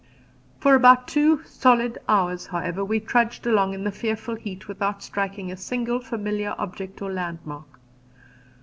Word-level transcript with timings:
For 0.59 0.83
two 1.05 1.43
solid 1.45 1.99
hours, 2.09 2.47
however, 2.47 2.83
we 2.83 2.99
trudged 2.99 3.45
along 3.45 3.75
in 3.75 3.83
the 3.83 3.91
fearful 3.91 4.33
heat 4.33 4.67
without 4.67 5.03
striking 5.03 5.51
a 5.51 5.55
single 5.55 5.99
familiar 5.99 6.55
object 6.57 7.03
or 7.03 7.13
landmark. 7.13 7.79